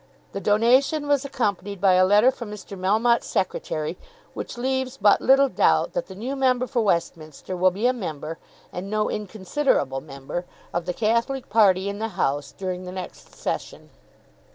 The 0.31 0.41
donation 0.41 1.07
was 1.07 1.25
accompanied 1.25 1.79
by 1.79 1.93
a 1.93 2.03
letter 2.07 2.31
from 2.31 2.49
Mr. 2.49 2.75
Melmotte's 2.75 3.27
secretary, 3.27 3.99
which 4.33 4.57
leaves 4.57 4.97
but 4.99 5.21
little 5.21 5.47
doubt 5.47 5.93
that 5.93 6.07
the 6.07 6.15
new 6.15 6.35
member 6.35 6.65
for 6.65 6.81
Westminster 6.81 7.55
will 7.55 7.69
be 7.69 7.85
a 7.85 7.93
member, 7.93 8.39
and 8.73 8.89
no 8.89 9.11
inconsiderable 9.11 10.01
member, 10.01 10.45
of 10.73 10.87
the 10.87 10.93
Catholic 10.95 11.49
party 11.51 11.87
in 11.87 11.99
the 11.99 12.07
House, 12.17 12.51
during 12.51 12.85
the 12.85 12.91
next 12.91 13.35
session." 13.35 13.91